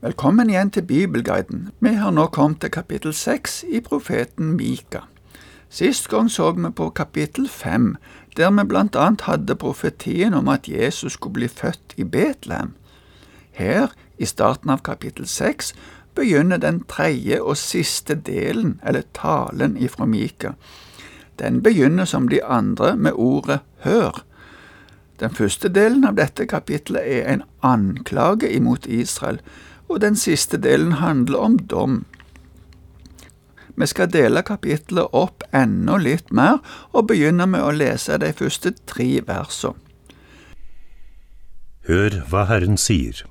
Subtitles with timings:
[0.00, 1.66] Velkommen igjen til Bibelguiden.
[1.84, 5.02] Vi har nå kommet til kapittel seks i profeten Mika.
[5.68, 7.98] Sist gang så vi på kapittel fem,
[8.36, 12.72] der vi blant annet hadde profetien om at Jesus skulle bli født i Betlehem.
[13.52, 15.74] Her, i starten av kapittel seks,
[16.16, 20.56] begynner den tredje og siste delen, eller talen ifra Mika.
[21.38, 24.24] Den begynner som de andre med ordet hør.
[25.20, 29.44] Den første delen av dette kapitlet er en anklage imot Israel,
[29.90, 32.00] og den siste delen handler om dom.
[33.74, 36.60] Vi skal dele kapitlet opp enda litt mer,
[36.94, 39.78] og begynne med å lese de første tre versene.
[41.88, 43.24] Hør hva Herren sier.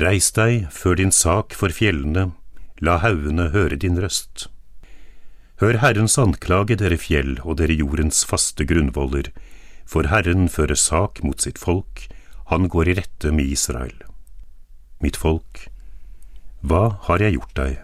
[0.00, 2.32] Reis deg, før din sak for fjellene,
[2.80, 4.48] la haugene høre din røst.
[5.62, 9.28] Hør Herrens anklage, dere fjell og dere jordens faste grunnvoller,
[9.86, 12.08] for Herren fører sak mot sitt folk,
[12.50, 14.02] han går i rette med Israel
[15.04, 15.66] mitt folk,
[16.64, 17.80] hva har jeg gjort deg?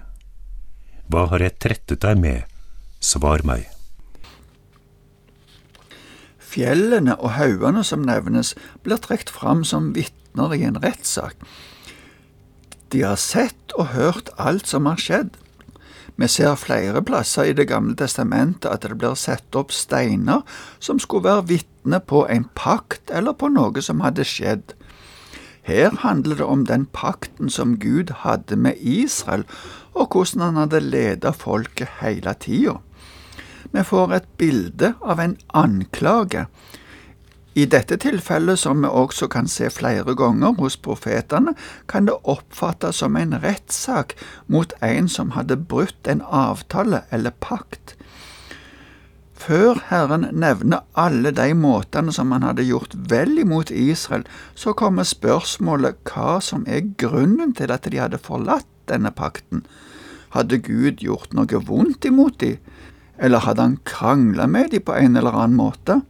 [1.12, 2.46] Hva har jeg trettet deg med?
[3.00, 3.66] Svar meg.
[6.50, 11.36] Fjellene og haugene som nevnes, blir trukket fram som vitner i en rettssak.
[12.90, 15.36] De har sett og hørt alt som har skjedd.
[16.18, 20.42] Vi ser flere plasser i Det gamle testamentet at det blir satt opp steiner
[20.82, 24.74] som skulle være vitne på en pakt eller på noe som hadde skjedd.
[25.62, 29.44] Her handler det om den pakten som Gud hadde med Israel,
[29.94, 32.78] og hvordan han hadde ledet folket hele tida.
[33.70, 36.46] Vi får et bilde av en anklage.
[37.54, 41.54] I dette tilfellet, som vi også kan se flere ganger hos profetene,
[41.90, 44.14] kan det oppfattes som en rettssak
[44.46, 47.96] mot en som hadde brutt en avtale eller pakt.
[49.40, 55.08] Før Herren nevner alle de måtene som han hadde gjort vel imot Israel, så kommer
[55.08, 59.64] spørsmålet hva som er grunnen til at de hadde forlatt denne pakten.
[60.36, 62.60] Hadde Gud gjort noe vondt imot dem,
[63.16, 66.00] eller hadde han krangla med dem på en eller annen måte?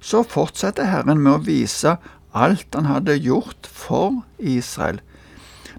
[0.00, 1.96] Så fortsetter Herren med å vise
[2.36, 5.00] alt han hadde gjort for Israel.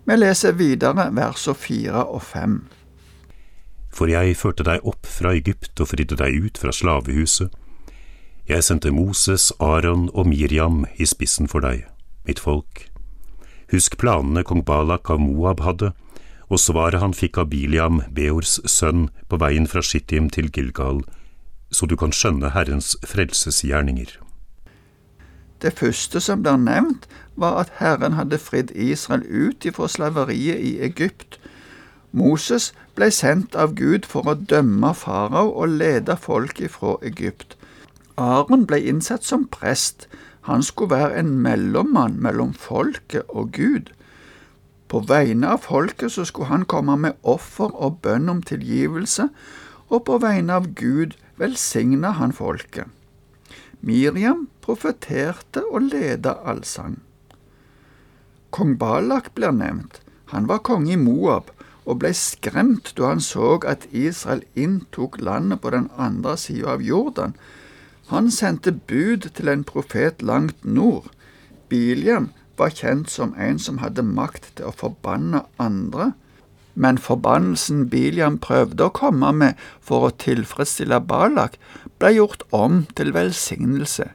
[0.10, 2.64] Vi leser videre versene fire og fem.
[3.90, 7.50] For jeg førte deg opp fra Egypt og fridde deg ut fra slavehuset.
[8.50, 11.84] Jeg sendte Moses, Aron og Miriam i spissen for deg,
[12.26, 12.88] mitt folk.
[13.70, 15.92] Husk planene kong Balak av Moab hadde,
[16.50, 21.04] og svaret han fikk av Biliam, Beors sønn, på veien fra Shittim til Gilgal,
[21.70, 24.16] så du kan skjønne Herrens frelsesgjerninger.
[25.62, 27.06] Det første som blir nevnt,
[27.38, 31.38] var at Herren hadde fridd Israel ut ifra slaveriet i Egypt,
[32.12, 37.56] Moses ble sendt av Gud for å dømme farao og lede folket fra Egypt.
[38.18, 40.08] Aron ble innsett som prest.
[40.50, 43.94] Han skulle være en mellommann mellom folket og Gud.
[44.90, 49.30] På vegne av folket så skulle han komme med offer og bønn om tilgivelse,
[49.90, 52.90] og på vegne av Gud velsigna han folket.
[53.86, 56.98] Miriam profeterte og leda allsang.
[58.50, 60.02] Kong Balak blir nevnt.
[60.34, 61.54] Han var konge i Moab
[61.90, 66.86] og ble skremt da han så at Israel inntok landet på den andre sida av
[66.86, 67.34] Jordan.
[68.14, 71.10] Han sendte bud til en profet langt nord.
[71.70, 76.12] Biliam var kjent som en som hadde makt til å forbanne andre.
[76.80, 81.58] Men forbannelsen Biliam prøvde å komme med for å tilfredsstille Balak,
[82.00, 84.12] ble gjort om til velsignelse.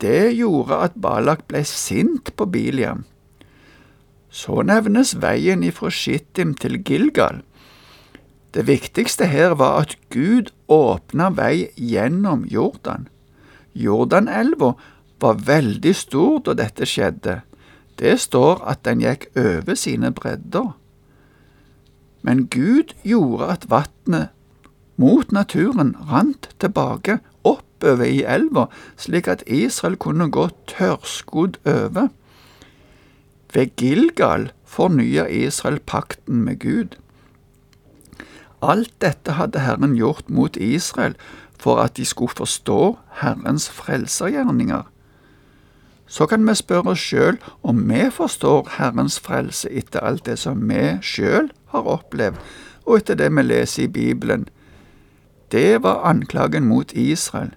[0.00, 3.04] Det gjorde at Balak ble sint på Biliam.
[4.30, 7.42] Så nevnes veien ifra Shittim til Gilgal.
[8.54, 13.08] Det viktigste her var at Gud åpna vei gjennom Jordan.
[13.74, 14.72] Jordanelva
[15.20, 17.40] var veldig stor da dette skjedde.
[18.00, 20.72] Det står at den gikk over sine bredder.
[22.22, 24.30] Men Gud gjorde at vannet
[25.00, 28.66] mot naturen rant tilbake oppover i elva,
[28.96, 32.10] slik at Israel kunne gå tørrskodd over.
[33.54, 36.96] Ved Gilgal fornya Israel pakten med Gud.
[38.62, 41.16] Alt dette hadde Herren gjort mot Israel
[41.58, 44.82] for at de skulle forstå Herrens frelsergjerninger.
[46.06, 50.62] Så kan vi spørre oss sjøl om vi forstår Herrens frelse etter alt det som
[50.68, 52.40] vi sjøl har opplevd,
[52.86, 54.48] og etter det vi leser i Bibelen.
[55.52, 57.54] Det var anklagen mot Israel.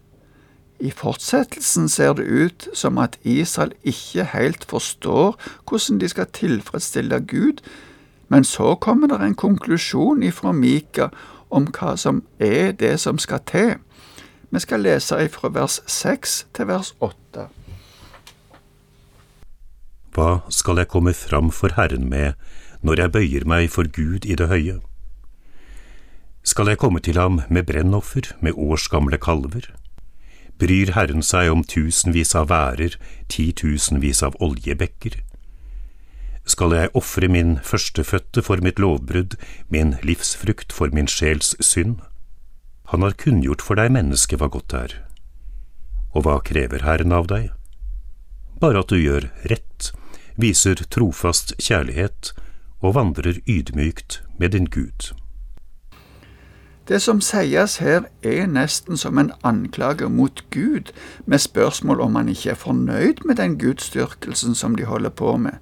[0.83, 5.37] I fortsettelsen ser det ut som at Israel ikke helt forstår
[5.69, 7.61] hvordan de skal tilfredsstille Gud,
[8.27, 11.07] men så kommer det en konklusjon ifra Mika
[11.49, 13.77] om hva som er det som skal til.
[14.51, 17.47] Vi skal lese ifra vers 6 til vers 8.
[20.13, 22.33] Hva skal jeg komme fram for Herren med
[22.83, 24.81] når jeg bøyer meg for Gud i det høye?
[26.43, 29.71] Skal jeg komme til ham med brennoffer, med årsgamle kalver?
[30.61, 32.97] Bryr Herren seg om tusenvis av værer,
[33.31, 35.19] titusenvis av oljebekker?
[36.45, 39.37] Skal jeg ofre min førstefødte for mitt lovbrudd,
[39.71, 42.01] min livsfrukt for min sjels synd?
[42.91, 44.95] Han har kunngjort for deg, menneske, hva godt er.
[46.13, 47.49] Og hva krever Herren av deg?
[48.61, 49.89] Bare at du gjør rett,
[50.35, 52.33] viser trofast kjærlighet
[52.83, 55.13] og vandrer ydmykt med din Gud.
[56.87, 60.91] Det som sies her, er nesten som en anklage mot Gud,
[61.25, 65.61] med spørsmål om han ikke er fornøyd med den gudsdyrkelsen som de holder på med.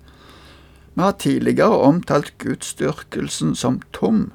[0.96, 4.32] Vi har tidligere omtalt gudsdyrkelsen som tom,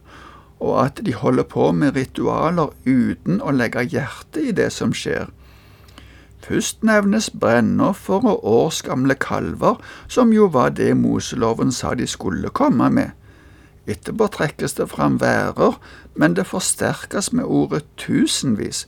[0.60, 5.26] og at de holder på med ritualer uten å legge hjertet i det som skjer.
[6.46, 12.90] Først nevnes brennoffer og årsgamle kalver, som jo var det Moseloven sa de skulle komme
[12.90, 13.10] med.
[13.86, 15.78] Etterpå trekkes det fram værer,
[16.14, 18.86] men det forsterkes med ordet tusenvis,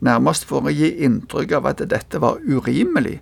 [0.00, 3.20] nærmest for å gi inntrykk av at dette var urimelig,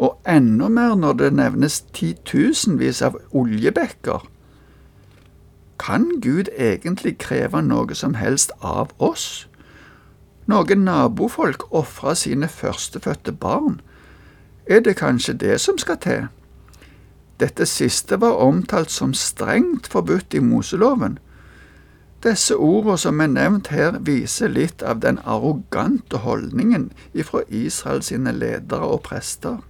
[0.00, 4.24] og enda mer når det nevnes titusenvis av oljebekker.
[5.80, 9.46] Kan Gud egentlig kreve noe som helst av oss?
[10.48, 13.80] Noen nabofolk ofra sine førstefødte barn.
[14.66, 16.28] Er det kanskje det som skal til?
[17.40, 21.18] Dette siste var omtalt som strengt forbudt i Moseloven.
[22.20, 28.34] Disse ordene som er nevnt her, viser litt av den arrogante holdningen ifra Israel sine
[28.36, 29.62] ledere og prester.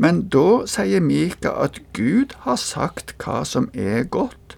[0.00, 4.56] Men da sier Mika at Gud har sagt hva som er godt.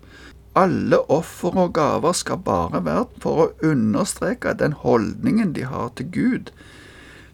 [0.54, 6.12] Alle offer og gaver skal bare være for å understreke den holdningen de har til
[6.14, 6.52] Gud.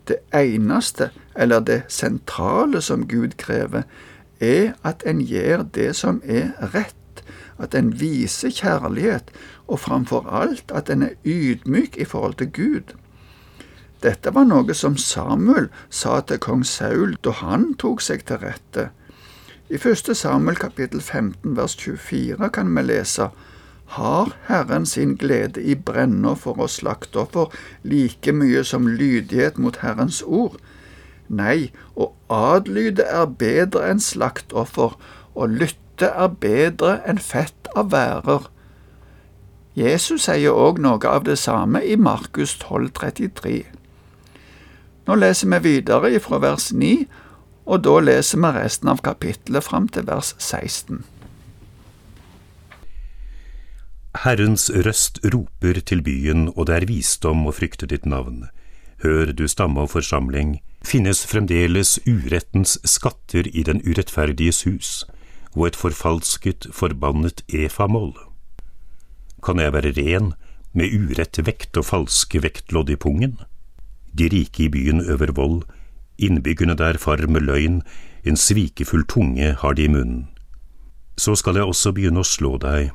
[0.08, 3.84] Det eneste, eller det sentrale som Gud krever,
[4.40, 6.94] er at en gjør det som er rett,
[7.58, 9.30] at en viser kjærlighet,
[9.66, 12.94] og framfor alt at en er ydmyk i forhold til Gud.
[14.02, 18.90] Dette var noe som Samuel sa til kong Saul da han tok seg til rette.
[19.68, 23.30] I første Samuel kapittel 15 vers 24 kan vi lese
[23.96, 29.80] har Herren sin glede i brenna for å slakte offer like mye som lydighet mot
[29.82, 30.58] Herrens ord?
[31.28, 34.96] Nei, å adlyde er bedre enn slaktoffer,
[35.36, 38.48] og lytte er bedre enn fett av værer.
[39.78, 43.60] Jesus sier òg noe av det samme i Markus 12,33.
[45.06, 47.06] Nå leser vi videre fra vers 9,
[47.68, 51.04] og da leser vi resten av kapittelet fram til vers 16.
[54.24, 58.48] Herrens røst roper til byen, og det er visdom å frykte ditt navn.
[59.02, 65.04] Hør, du stamme og forsamling, finnes fremdeles urettens skatter i den urettferdiges hus,
[65.54, 68.16] og et forfalsket, forbannet efamål.
[69.44, 70.32] Kan jeg være ren
[70.74, 73.38] med urett vekt og falske vektlodd i pungen?
[74.18, 75.62] De rike i byen øver vold,
[76.18, 77.82] innbyggerne der farer med løgn,
[78.24, 80.26] en svikefull tunge har de i munnen.
[81.16, 82.90] Så skal jeg også begynne å slå deg,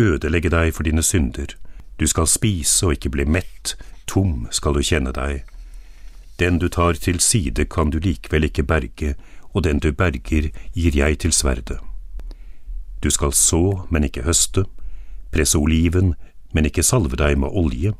[0.00, 1.52] ødelegge deg for dine synder.
[2.00, 3.76] Du skal spise og ikke bli mett,
[4.06, 5.42] tom skal du kjenne deg.
[6.38, 9.14] Den du tar til side kan du likevel ikke berge,
[9.54, 11.78] og den du berger gir jeg til sverdet.
[13.02, 14.64] Du skal så, men ikke høste,
[15.32, 16.14] presse oliven,
[16.52, 17.92] men ikke salve deg med olje,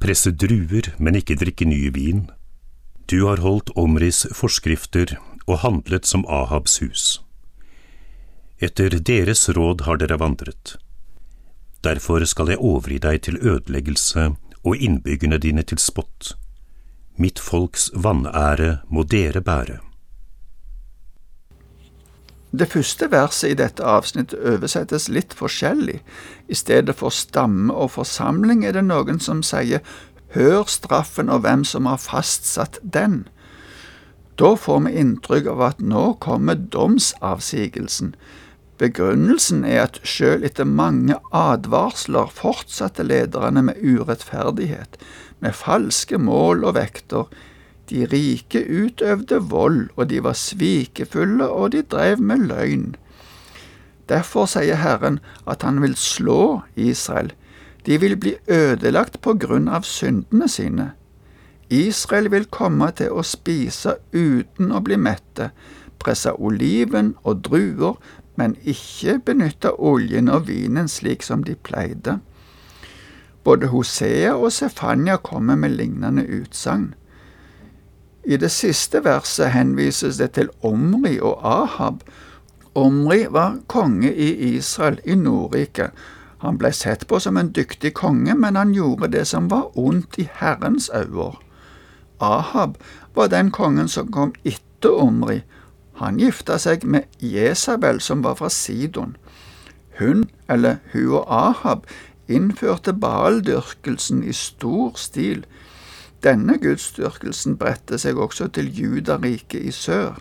[0.00, 2.28] presse druer, men ikke drikke ny vin.
[3.10, 5.16] Du har holdt Omris forskrifter
[5.46, 7.20] og handlet som Ahabs hus.
[8.60, 10.76] Etter deres råd har dere vandret.
[11.84, 14.30] Derfor skal jeg overgi deg til ødeleggelse
[14.64, 16.34] og innbyggerne dine til spott.
[17.16, 19.78] Mitt folks vanære må dere bære.
[22.50, 26.00] Det første verset i dette avsnittet oversettes litt forskjellig.
[26.48, 29.84] I stedet for stamme og forsamling er det noen som sier
[30.34, 33.28] hør straffen og hvem som har fastsatt den.
[34.40, 38.14] Da får vi inntrykk av at nå kommer domsavsigelsen.
[38.80, 44.96] Begrunnelsen er at selv etter mange advarsler fortsatte lederne med urettferdighet,
[45.44, 47.26] med falske mål og vekter.
[47.92, 52.94] De rike utøvde vold, og de var svikefulle, og de drev med løgn.
[54.08, 57.34] Derfor sier Herren at han vil slå Israel.
[57.84, 60.88] De vil bli ødelagt på grunn av syndene sine.
[61.70, 65.52] Israel vil komme til å spise uten å bli mette,
[66.00, 68.00] presse oliven og druer,
[68.40, 72.16] men ikke benytte oljen og vinen slik som de pleide.
[73.44, 76.94] Både Hosea og Sefania kommer med lignende utsagn.
[78.24, 82.00] I det siste verset henvises det til Omri og Ahab.
[82.74, 85.92] Omri var konge i Israel, i Nordriket.
[86.40, 90.16] Han ble sett på som en dyktig konge, men han gjorde det som var ondt
[90.20, 91.32] i Herrens øyne.
[92.20, 92.76] Ahab
[93.14, 95.40] var den kongen som kom etter Omri.
[96.00, 99.16] Han gifta seg med Jesabel, som var fra Sidon.
[99.98, 101.84] Hun, eller hun og Ahab,
[102.28, 105.44] innførte baaldyrkelsen i stor stil.
[106.24, 110.16] Denne gudsdyrkelsen bredte seg også til Judariket i sør.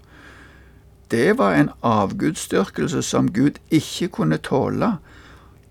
[1.11, 4.97] Det var en avgudsdyrkelse som Gud ikke kunne tåle.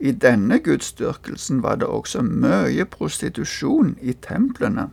[0.01, 4.89] I denne gudsdyrkelsen var det også mye prostitusjon i templene.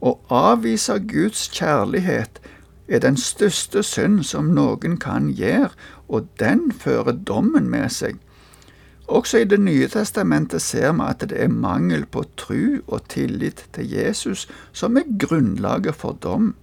[0.00, 2.40] Å avvise Guds kjærlighet
[2.88, 5.70] er den største synd som noen kan gjøre,
[6.08, 8.20] og den fører dommen med seg.
[9.06, 13.66] Også i Det nye testamentet ser vi at det er mangel på tru og tillit
[13.72, 16.54] til Jesus som er grunnlaget for dom.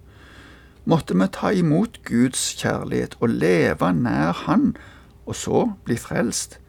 [0.86, 4.76] Måtte vi ta imot Guds kjærlighet og leve nær Han,
[5.26, 6.60] og så bli frelst.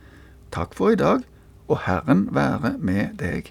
[0.53, 1.27] Takk for i dag,
[1.69, 3.51] og Herren være med deg.